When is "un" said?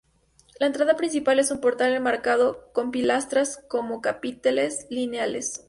1.51-1.61